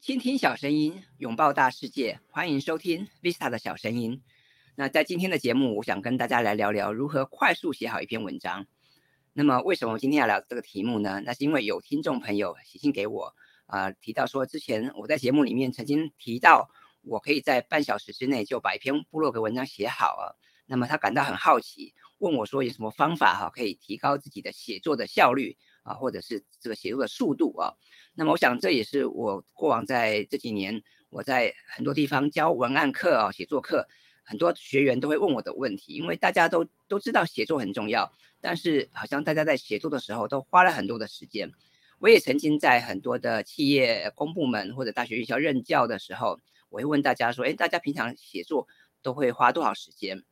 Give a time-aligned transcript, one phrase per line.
[0.00, 4.22] 倾听小声音，拥抱大世界，欢迎收听 Vista 的小声音。
[4.74, 8.66] 那在今天的节目，我想跟大家来聊聊如何快速写好一篇文章。
[9.34, 11.20] 那么，为什么我今天要聊这个题目呢？
[11.26, 13.34] 那是因为有听众朋友写信给我，
[13.66, 16.70] 啊，提到说之前我在节目里面曾经提到，
[17.02, 20.32] 我可以在半小时之内就把一篇部落格文章写好啊。
[20.64, 27.74] 那么他感到很好奇，问我说有什么方法哈，可以提高自己的写作的效率啊，或者是这个写作的速度啊？
[28.14, 33.88] 那么我想这也是我过往在这几年我在很多地方教文案课啊、写作课，
[34.22, 41.52] 很多学员都会问我的问题，因为大家都都知道写作很重要，但是好像大家在写作的时候都花了很多的时间。
[41.98, 46.40] 我也曾经在很多的企业公部门或者大学院校任教的时候，
[46.70, 48.66] 我会问大家说：，哎，大家平常写作
[49.02, 50.24] 都会花多少时间？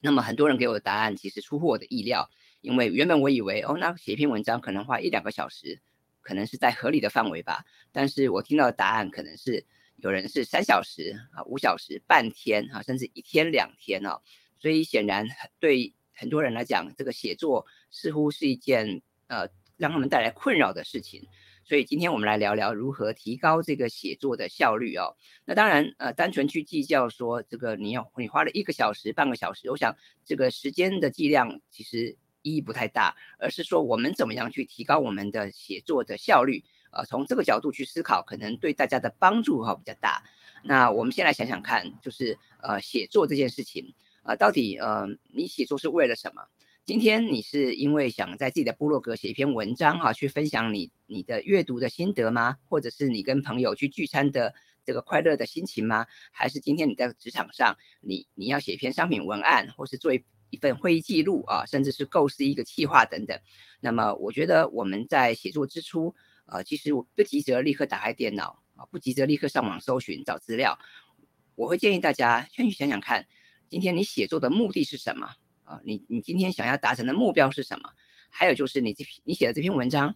[0.00, 2.30] 那么很多人给我的答案其实出乎我的意料，
[2.62, 5.78] 因为原本我以为哦，那写一篇文章可能花一两个小时，
[6.22, 7.64] 可能是在合理的范围吧。
[7.92, 9.66] 但是我听到的答案可能是
[9.96, 14.22] 有人是三小时啊、五小时、半天啊，甚至一天两天哦。
[14.58, 15.26] 所以显然
[15.58, 21.26] 对很多人来讲，这个写作似乎是一件呃让他们带来困扰的事情。
[21.64, 25.16] 所以今天我们来聊聊如何提高这个写作的效率哦。
[25.44, 40.22] 那当然，呃，单纯去计较说这个你要你花了一个小时、半个小时，我想这个时间的计量其实意义不太大，而是说我们怎么样去提高我们的写作的效率，呃，从这个角度去思考，可能对大家的帮助哈比较大。
[40.64, 46.42] 那我们先来想想看，就是呃写作这件事情，呃，到底呃你写作是为了什么？
[46.84, 52.58] 今天你是因为想在自己的部落格写一篇文章哈，去分享你你的阅读的心得吗？
[52.68, 54.52] 或者是你跟朋友去聚餐的
[54.84, 56.06] 这个快乐的心情吗？
[56.32, 63.40] 还是今天你在职场上，你你要写一篇商品文案，或是做一一份会议记录啊，甚至是构思一个计划等等？
[63.80, 66.14] 那么我觉得我们在写作之初，
[66.44, 70.78] 呃，其实我不急着立刻打开电脑啊，不急着立刻上网搜寻找资料，
[71.54, 73.26] 我会建议大家先去想想看，
[73.70, 75.26] 今天你写作的目的是什么？
[75.64, 77.88] 啊，你你今天想要达成的目标是什么？
[78.28, 80.14] 还有就是你这篇你写的这篇文章，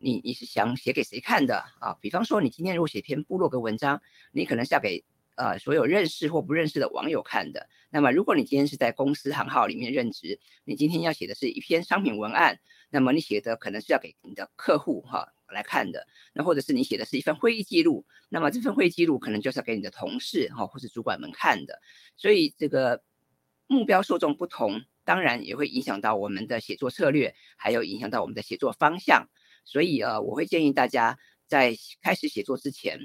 [0.00, 1.98] 你你是想写给谁看的啊？
[2.00, 4.00] 比方说你今天如果写篇部落格文章，
[4.32, 5.04] 你可能是要给
[5.36, 7.68] 呃所有认识或不认识的网友看的。
[7.90, 12.58] 那么如果你今天是在公司行号里面任职，你今天要写的是一篇商品文案，
[12.90, 16.06] 那么你写的可能是要给你的客户哈来看的。
[16.32, 21.80] 那或者是你写的是一份会议记录，那么这份会议记录可能就是要给你的同事哈或是主管们看的。
[22.16, 23.02] 所以这个。
[23.68, 29.28] 目标受众不同，当然也会影响到我们的写作策略，还有影响到我们的写作方向。
[29.64, 33.00] 所以呃，我会建议大家在开始写作之前，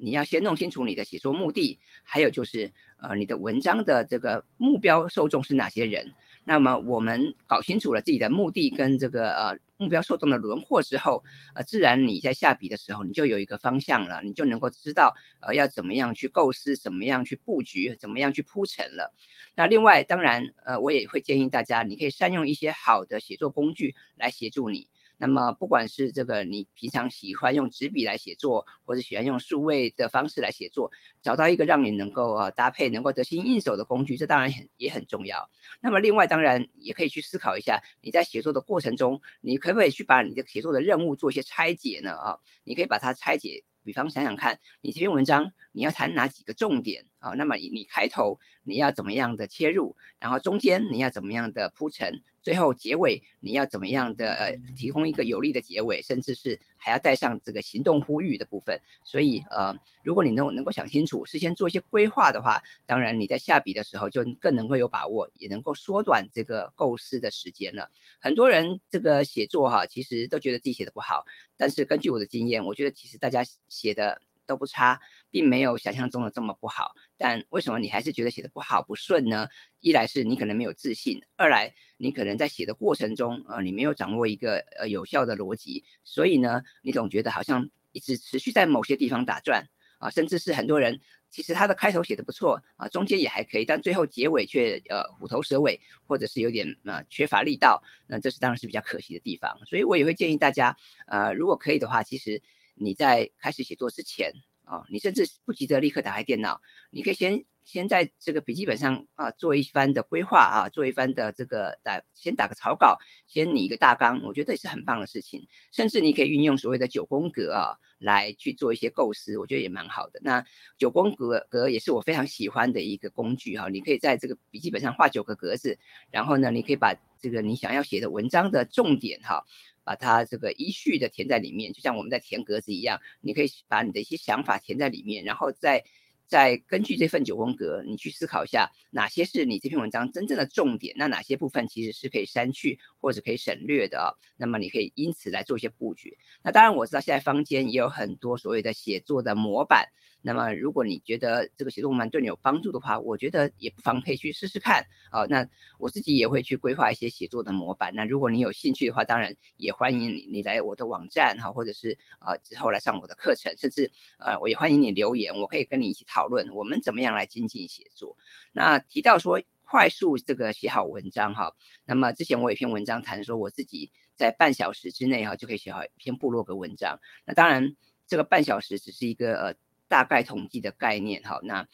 [0.00, 6.12] 你要先弄清楚你的写作目的，还有就是呃你的文章的这个目标受众是哪些人。
[6.44, 9.58] 那么我们搞清楚了自己的目的跟这个呃。
[9.80, 11.22] 目标受众的轮廓之后，
[11.54, 19.14] 呃，自然你在下笔的时候，你就有一个方向了，你就能够知道，呃，要怎么样去构思，怎么样去布局，怎么样去铺陈了。
[19.54, 24.88] 那另外，当然，呃，我也会建议大家，你可以善用一些好的写作工具来协助你。
[25.18, 35.50] 那么，不管是这个你平常喜欢用纸笔来写作，或者喜欢用数位的方式来写作，找到一个让你能够啊搭配、能够得心应手的工具，这当然很也很重要。
[35.80, 42.12] 那么，另外当然也可以去思考一下，你在写作的过程中，你可不可以去把你的写作的任务做一些拆解呢？
[42.12, 47.30] 啊，你可以把它拆解，比方想想看，你这篇文章你要谈哪几个重点啊？
[47.30, 52.22] 那么你你开头你要怎么样的切入，然后中间你要怎么样的铺陈？
[52.40, 58.80] 最后结尾你要怎么样的呃提供一个有力的结尾，甚至是还要带上这个行动呼吁的部分。
[59.04, 67.90] 所以呃，如果你能能够想清楚，事先做一些规划的话，当然你在下笔的时候就更能够有把握，也能够缩短这个构思的时间了。
[68.18, 71.26] 很多人这个写作哈，其实都觉得自己写的不好，
[71.58, 74.22] 但是根据我的经验，我觉得其实大家写的。
[74.48, 74.98] 都不差，
[75.30, 76.92] 并没有想象中的这么不好。
[77.16, 79.48] 但为什么你还是觉得写的不好不顺呢？
[79.80, 89.64] 一来是你可能没有自信，二来你可能在写的过程中，呃，你没有掌握一个呃有效的逻辑，所以呢，你总觉得好像一直持续在某些地方打转
[89.98, 91.00] 啊，甚至是很多人
[91.30, 99.58] 其实他的开头写的不错啊，中间也还可以，但最后结尾却呃虎头蛇尾，或者是有点呃缺乏力道，那这是当然是比较可惜的地方。
[99.66, 100.76] 所以我也会建议大家，
[101.06, 102.40] 呃，如果可以的话，其实。
[102.80, 104.32] 你在开始写作之前
[104.68, 106.60] 啊，你甚至不急着立刻打开电脑，
[106.90, 115.46] 你可以先先在这个笔记本上啊做一番的规划啊，做一番的这个打先打个草稿，先拟一个大纲，我觉得也是很棒的事情。
[115.72, 120.20] 甚至你可以运用所谓的九宫格啊来去做一些构思，我觉得也蛮好的。
[120.22, 120.44] 那
[120.76, 125.78] 九宫格格也是我非常喜欢的一个工具哈，你可以在这个笔记本上画九个格子，
[126.10, 129.44] 然后呢，你可以把这个你想要写的文章的重点哈。
[129.88, 135.82] 把它这个依序的填在里面，就像我们在填格子一样，你可以把你的一些想法填在里面，然后再。
[136.30, 144.12] 再根据这份九宫格，你去思考一下哪些是你这篇文章真正的重点，那哪些部分其实是可以删去或者可以省略的啊？
[144.36, 146.18] 那么你可以因此来做一些布局。
[146.42, 149.88] 那当然我知道现在坊间也有很多所谓的写作的模板。
[150.28, 155.24] 那么，如果你觉得这个写作模板对你有帮助的话，我觉得也不妨可以去试试看啊。
[155.24, 155.48] 那
[155.78, 157.94] 我自己也会去规划一些写作的模板。
[157.94, 168.14] 那如果你有兴趣的话，当然也欢迎你你来我的网站哈，或者是啊之后来上我的课程，甚至呃我也欢迎你留言，我可以跟你一起讨论我们怎么样来精进写作。
[168.52, 171.54] 那提到说快速这个写好文章哈，
[171.86, 177.00] 那么之前我有一篇文章谈说我自己在半小时之内哈就可以写好一篇部落格文章。
[177.24, 177.74] 那当然
[178.06, 179.54] 这个半小时只是一个呃。
[179.88, 181.66] 大概统计的概念，哈，那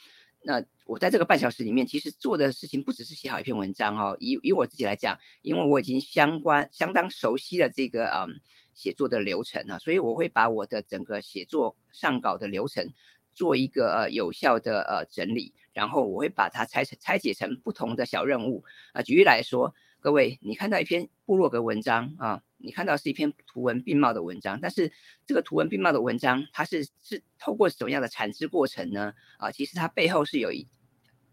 [0.42, 8.40] 那我在这个半小时里面，其实做的事情不只是写好一篇文章，哈，以以我自己来讲，因为我已经相关相当熟悉了这个嗯
[8.72, 12.92] 写作的流程了，所以我会把我的整个写作上稿的流程
[13.32, 19.74] 做一个呃有效的呃整理，然后我会把它拆成拆解成不同的小任务啊，举例来说。
[20.00, 24.90] 各位，你看到一篇部落格文章啊，你看到是一篇图文并茂的文章，但是
[25.26, 29.12] 这个图文并茂的文章，它是是透过什么样的产制过程呢？
[29.38, 30.66] 啊，其实它背后是有一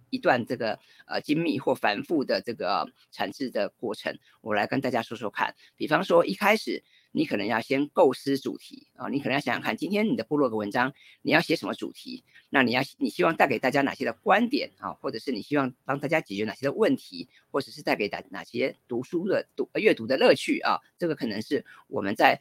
[0.09, 5.55] 一段这个呃精密或繁复的这个产制的过程，我来跟大家说说看。
[5.75, 6.83] 比方说一开始。
[7.11, 12.23] 你可能要先构思主题啊，你可能要想想看，今天你的部落格文章你要写什么主题？
[12.49, 20.79] 那你要你希望带给大家哪些的观点啊，或者是你希望帮大家解决哪些的问题，或者是带给哪哪些读书的读阅读的乐趣啊？
[20.97, 22.39] 这个可能是我们在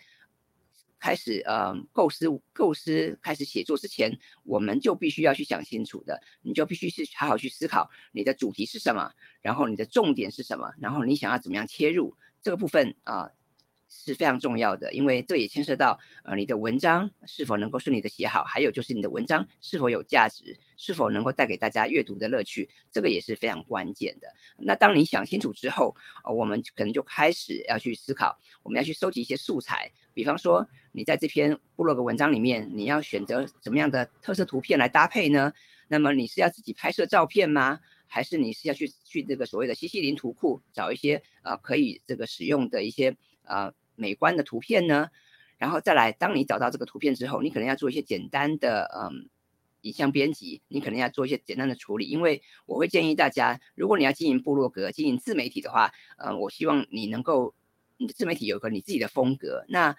[0.99, 13.31] 开始呃构思构思开始写作之前，我们就必须要去想清楚的，你就必须是好好去思考你的主题是什么，然后你的重点是什么，然后你想要怎么样切入这个部分啊？
[13.91, 24.29] 是非常重要的，因为这也牵涉到呃你的文章是否能够顺利的写好，还有就是你的文章是否有价值，是否能够带给大家阅读的乐趣，这个也是非常关键的。
[24.57, 35.53] 那当你想清楚之后，我们可能就开始要去思考，我们要去收集一些素材，比方说你在这篇部落格文章里面，你要选择什么样的特色图片来搭配呢？
[35.89, 37.81] 那么你是要自己拍摄照片吗？
[38.07, 43.75] 还是你是要去去这个所谓的西西林图库找一些呃可以这个使用的一些呃。
[44.01, 45.11] 美观的图片呢，
[45.59, 49.29] 然后再来，当你找到这个图片之后，你可能要做一些简单的嗯
[49.83, 57.55] 影像编辑，你可能要做一些简单的处理，因为我会建议大家，如果你要经营部落格、经营自媒体的话，嗯，我希望你能够
[58.15, 59.97] 自媒体有个你自己的风格，那。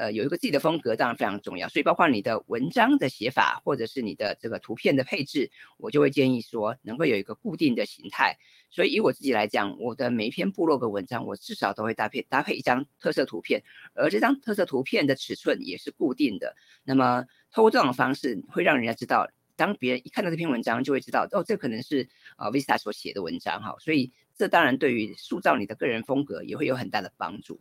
[0.00, 8.38] 呃，有一个自己的风格当然非常重要，所以包括你的文章的写法，或者是你的这个图片的配置，我就会建议说能够有一个固定的形态。
[8.70, 13.62] 所以以我自己来讲，我的每一篇部落格文章，我至少都会搭配搭配一张特色图片，
[13.92, 16.56] 而这张特色图片的尺寸也是固定的。
[16.82, 23.76] 那么通过这种方式，会让人家知道，当别人一看到这篇文章，就会知道哦，这可能是啊 Vista 所写的文章哈。
[23.78, 27.60] 所以这当然对于塑造你的个人风格也会有很大的帮助。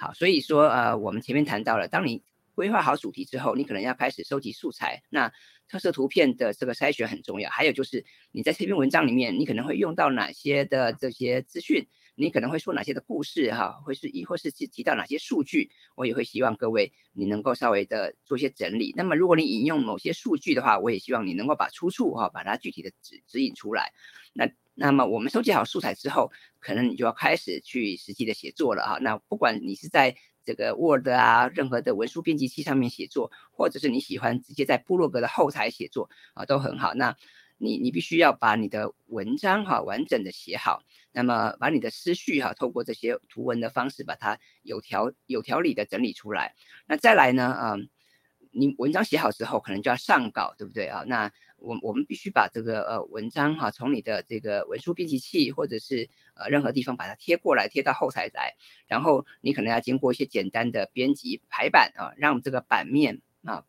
[0.00, 2.22] 好，所以说呃，我们前面谈到了，当你
[2.54, 5.02] 规划好主题之后，你可能要开始收集素材。
[5.10, 5.30] 那
[5.68, 18.94] 特色图片的这个筛选很重要，还有就是你在这篇文章里面，你可能会用到哪些的这些资讯，你可能会说哪些的故事哈，会是亦或是提提到哪些数据，我也会希望各位你能够稍微的做一些整理。
[18.96, 23.92] 那么如果你引用某些数据的话，我也希望你能够把出处哈，把它具体的指指引出来。
[24.32, 28.98] 那那么我们收集好素材之后，可能你就要开始去实际的写作了哈。
[29.00, 36.94] 那不管你是在这个 Word 啊，任何的文书编辑器上面写作，或者是你喜欢直接在部落格的后台写作啊，都很好。
[36.94, 37.14] 那
[37.58, 46.54] 你你必须要把你的文章哈完整的写好，那么把你的思绪哈透过这些图文的方式把它有条有条理的整理出来。
[46.86, 47.90] 那再来呢，嗯，
[48.50, 51.04] 你文章写好之后，可能就要上稿，对不对啊？
[51.06, 58.54] 那我我们必须把这个呃文章哈，从你的这个文书编辑器或者是呃任何地方把它贴过来，贴到后台来，
[58.86, 63.64] 然后你可能要经过一些简单的编辑排版啊，让这个版面啊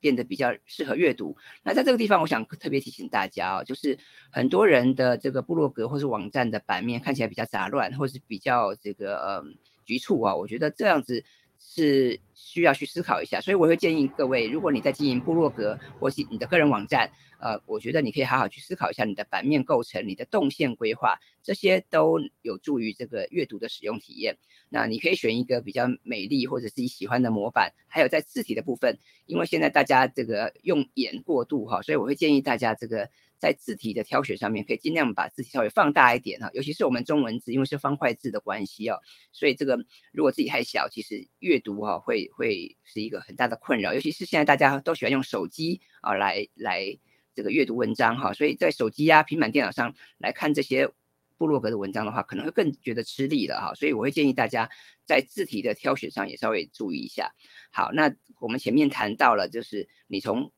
[0.00, 1.36] 变得比较适合阅读。
[1.62, 3.98] 那在这个地方，我想特别提醒大家啊，就是
[4.30, 9.44] 很多人的这个部落格或是网站的版面看起来比较杂乱，或是比较这个呃
[9.84, 11.24] 局促啊，我觉得这样子。
[11.62, 24.36] 是需要去思考一下，所以我会建议各位，如果你在经营部落格或是你的个人网站，呃，我觉得你可以好好去思考一下你的版面构成、你的动线规划，这些都有助于这个阅读的使用体验。
[24.70, 33.08] 那你可以选一个比较美丽或者自己喜欢的模板，还有在字体的部分，因为现在大家这个用眼过度哈，所以我会建议大家这个
[33.40, 39.00] 在字体的挑选上面，可以尽量把字体稍微放大一点哈，尤其是我们中文字，因为是方块字的关系哦，
[39.32, 39.82] 所以这个
[40.12, 46.98] 如果字体太小，其实阅读哈会会是一个很大的困扰，尤其是现在大家都喜欢用手机啊来来
[47.34, 50.90] 这个阅读文章哈，所以在手机呀、平板电脑上来看这些
[51.38, 54.68] 部落格的文章的话，可能会更觉得吃力了哈，所以我会建议大家
[55.06, 57.32] 在字体的挑选上也稍微注意一下。
[57.72, 60.52] 好，那我们前面谈到了，就是你从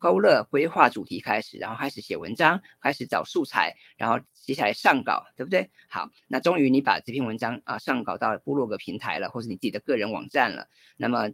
[0.00, 5.70] 勾勒规划主题开始，然后开始写文章，开始找素材，然后接下来上稿，对不对？
[5.88, 10.68] 好，那终于你把这篇文章啊上稿到部落格平台了，或是你自己的个人网站了。
[10.96, 11.30] 那么，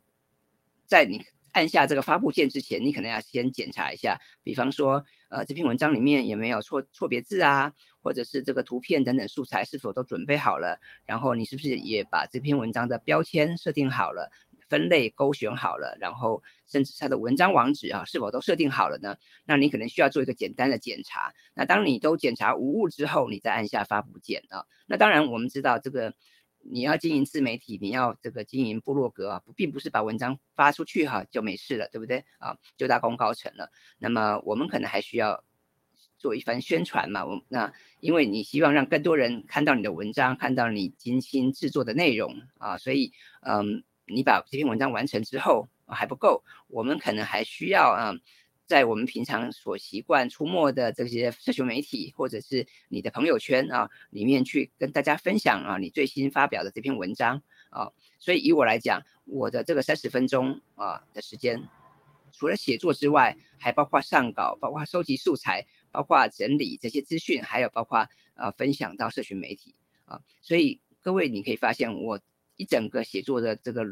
[0.84, 14.30] 在你按下这个发布键之前，你可能要先检查一下，比方说，呃，这篇文章里面有没有错错别字啊，或者是这个图片等等素材是否都准备好了，然后你是不是也把这篇文章的标签设定好了？
[14.68, 19.16] 分类勾选好了，然后甚至它的文章网址啊是否都设定好了呢？
[19.44, 21.32] 那你可能需要做一个简单的检查。
[21.54, 24.64] 那当你都检查无误之后，你再按下发布键啊。
[24.86, 26.14] 那当然我们知道这个
[26.62, 32.58] 你要经营自媒体，你要这个经营部落格啊，并不是把文章发出去哈就没事了，对不对啊？
[32.76, 33.70] 就大功告成了。
[33.98, 35.44] 那么我们可能还需要
[36.18, 37.24] 做一番宣传嘛。
[37.24, 43.84] 我那因为你希望让更多人看到你的文章，看到你精心制作的内容啊，所以嗯。
[44.08, 48.14] 你把这篇文章完成之后还不够，我们可能还需要啊，
[48.64, 57.90] 在我们平常所习惯出没的这些社群媒体或者是你的朋友圈啊里面去跟大家分享啊你最新发表的这篇文章啊。
[58.18, 61.68] 所以以我来讲，我的这个三十分钟啊的时间，
[62.32, 70.20] 除了写作之外，还包括上稿，包括收集素材，包括整理这些资讯，还有包括呃分享到社群媒体啊。
[70.42, 72.20] 所以各位你可以发现我。
[72.56, 73.84] 一整个写作的这个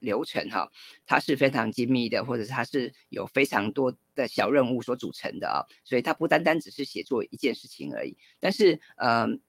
[0.00, 0.70] 流程哈，
[1.06, 8.16] 它是非常精密的，或者它是有非常多的小任务所组成的啊，所以它不单单只是写作一件事情而已。
[8.38, 9.40] 但是，嗯，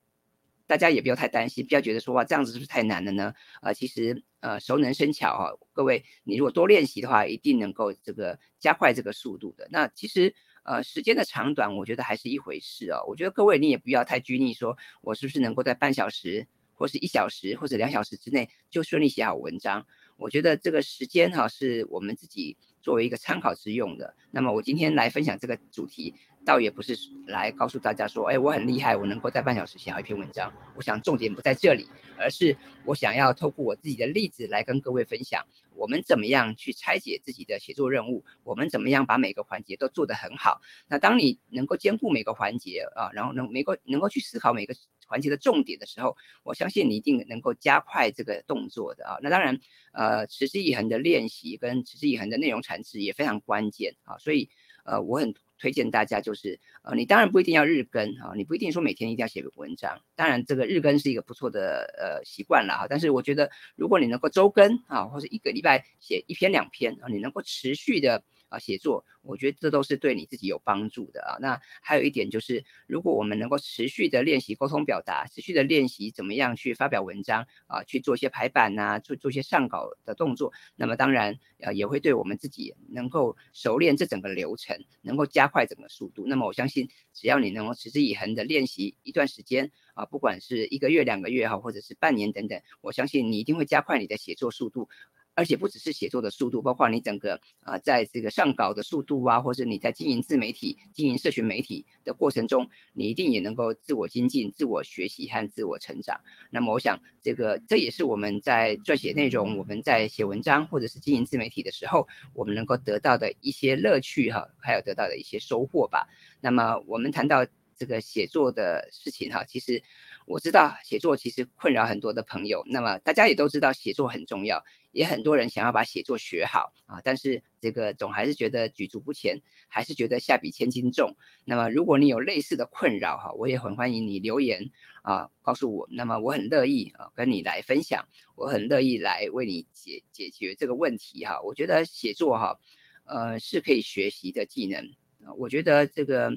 [0.66, 3.34] 大家也不要太担心，不要觉得说哇这样子是不是太难了呢？
[3.62, 9.68] 呃，其实呃熟能生巧哈，各位你如果多练习的话，一定能够这个加快这个速度的。
[9.70, 10.34] 那其实
[10.64, 13.04] 呃时间的长短，我觉得还是一回事哦。
[13.10, 16.48] 我觉得各位你也不要太拘泥，说我是不是能够在半小时。
[16.76, 19.86] 或是一小时或者两小时之内就顺利写好文章，
[20.18, 24.16] 我觉得这个时间哈是我们自己作为一个参考之用的。
[24.32, 26.14] 那么我今天来分享这个主题，
[26.46, 26.96] 倒也不是
[27.28, 30.52] 来告诉大家说，哎，我很厉害，我能够在半小时写好一篇文章。
[30.76, 32.56] 我想重点不在这里，而是
[32.86, 35.44] 我想要透过我自己的例子来跟各位分享，
[35.76, 40.62] 我们怎么样去拆解自己的写作任务，我们怎么样把每个环节都做得很好。
[40.88, 44.76] 那当你能够兼顾每个环节啊，然后能能够能够去思考每个。
[45.08, 49.20] 环节的重点的时候，我相信你一定能够加快这个动作的啊。
[49.22, 49.60] 那当然，
[49.92, 54.18] 呃，持之以恒的练习跟持之以恒的内容产值也非常关键啊。
[54.18, 54.50] 所以，
[54.84, 60.00] 呃，我很推荐大家就是，呃，你当然不一定要日更啊，你不一定说每天一定要写个文章。
[60.16, 62.88] 当然，这个日更是一个不错的呃习惯了哈。
[62.90, 68.24] 但是我觉得，如果你能够周更啊，或者一个礼拜写一篇两篇啊，你能够持续的。
[68.50, 71.38] 啊，写作，我觉得这都是对你自己有帮助的啊。
[71.40, 86.26] 那还有一点就是，如果我们能够持续的练习沟通表达，持续的练习怎么样去发表文章啊，去做一些排版呐，做做一些上稿的动作，那么当然啊，也会对我们自己能够熟练这整个流程，能够加快整个速度。
[86.28, 94.88] 那么我相信，只要你能够持之以恒的练习一段时间啊，不管是一个月、两个月哈，或者是半年等等，我相信你一定会加快你的写作速度。
[95.36, 106.20] 而且不只是写作的速度，包括你整个啊，在这个上稿的速度啊，或者你在经营自媒体、经营社群媒体的过程中，你一定也能够自我精进、自我学习和自我成长。
[106.50, 116.08] 那么，我想这个这也是我们在撰写内容、我们在写文章或者是经营自媒体的时候，我们能够得到的一些乐趣哈，还有得到的一些收获吧。
[116.40, 117.46] 那么，我们谈到
[117.78, 119.84] 这个写作的事情哈，其实。
[120.28, 124.66] 我知道写作其实困扰很多的朋友，那么大家也都知道写作很重要，
[124.96, 131.18] 也很多人想要把写作学好啊，但是这个总还是觉得举足不前，还是觉得下笔千斤重。
[131.44, 134.72] 那么如果你有类似的困扰哈，我也很欢迎你留言
[135.04, 141.42] 啊，告诉我，那么我很乐意啊跟你来分享，我很乐意来为你解解决这个问题哈。
[141.42, 142.58] 我觉得写作哈，
[143.04, 144.90] 呃是可以学习的技能，
[145.38, 146.32] 我觉得这个。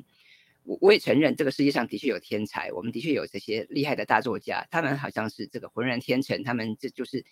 [0.65, 7.25] 我我也承认，这个世界上的确有天才，我们的确有这些厉害的大作家，他们好像是这个浑然天成，他们这就是，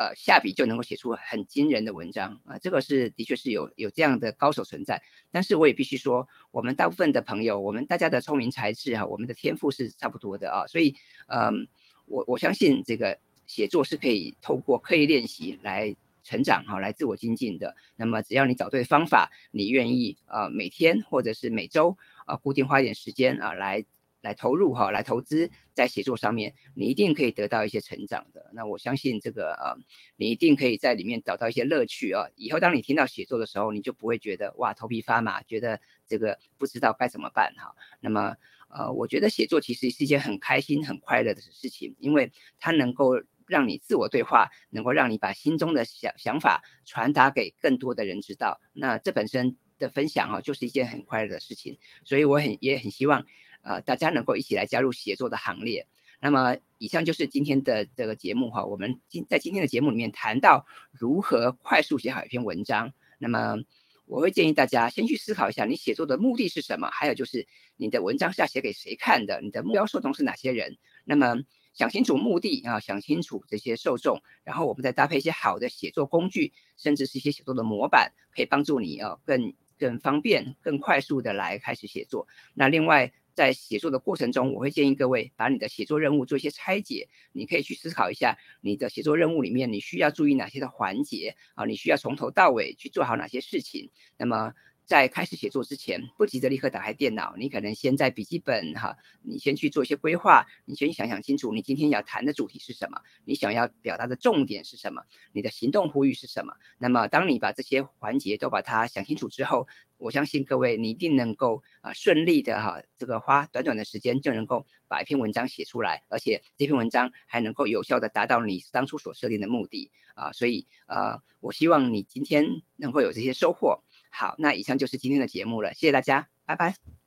[0.00, 5.02] 呃，下笔就能够写出很惊人的文章啊，这个是的确是有有这样的高手存在。
[5.30, 11.68] 但是我也必须说，我们大部分的朋友，我们大家的聪明才智啊，我们的天赋是差不多的啊，所以，嗯，
[12.06, 17.76] 我我相信这个写作是可以透过刻意练习来成长哈，来自我精进的。
[17.96, 23.84] 那么只要你找对方法，你愿意呃每天或者是每周啊固定花一点时间啊来。
[24.20, 28.50] 来投入哈，来投资在写作上面，你一定可以得到一些成长的。
[28.52, 29.76] 那我相信这个呃，
[30.16, 32.26] 你一定可以在里面找到一些乐趣啊。
[32.36, 37.74] 以后当你听到写作的时候，你就不会觉得哇头皮发麻，觉得这个不知道该怎么办哈。
[38.00, 38.36] 那么
[38.68, 48.60] 呃，我觉得写作其实是一件很开心、很快乐的事情，因为它能够让你自我对话，能够让你把心中的想想法传达给更多的人知道。
[48.72, 51.78] 那这本身的分享哈，就是一件很快乐的事情。
[52.04, 53.26] 所以我很也很希望。
[53.62, 55.86] 呃，大家能够一起来加入写作的行列。
[56.22, 58.62] 那么，以上就是今天的这个节目哈。
[58.62, 62.92] 我们今在今天的节目里面谈到如何快速写好一篇文章。
[63.16, 63.56] 那么，
[64.04, 66.90] 我会建议大家先去思考一下，你写作的目的是什么？
[66.90, 69.40] 还有就是你的文章是要写给谁看的？
[69.40, 70.76] 你的目标受众是哪些人？
[71.04, 71.36] 那么
[71.72, 82.28] 想清楚目的啊，想清楚这些受众，然后我们再搭配一些好的写作工具，甚至是一些写作的模板，可以帮助你啊更更方便、更快速的来开始写作。
[82.52, 83.10] 那另外。
[83.34, 87.08] 在写作的过程中，我会建议各位把你的写作任务做一些拆解。
[87.32, 91.64] 你可以去思考一下，你的写作任务里面你需要注意哪些的环节啊？
[91.64, 93.90] 你需要从头到尾去做好哪些事情？
[94.16, 94.54] 那么。
[94.90, 106.52] 在开始写作之前，不急着立刻打开电脑，你可能先在笔记本哈，你先去做一些规划，你先想想清楚，你今天要谈的主题是什么，你想要表达的重点是什么，你的行动呼吁是什么。
[106.76, 120.32] 那么，当你把这些环节都把它想清楚之后，我相信各位你一定能够啊顺利的哈，这个花短短的时间就能够把一篇文章写出来，而且这篇文章还能够有效的达到你当初所设定的目的啊。
[120.32, 122.44] 所以呃，我希望你今天
[122.74, 123.84] 能够有这些收获。
[124.10, 126.99] 好，那以上就是今天的节目了，谢谢大家，拜拜。